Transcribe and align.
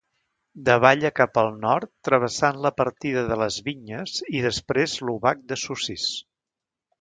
Davalla 0.67 1.09
cap 1.19 1.35
al 1.41 1.49
nord 1.65 1.91
travessant 2.09 2.57
la 2.67 2.71
partida 2.81 3.23
de 3.33 3.37
les 3.43 3.59
Vinyes 3.69 4.15
i 4.39 4.43
després 4.47 4.97
l'Obac 5.11 5.45
de 5.53 5.61
Sossís. 5.67 6.09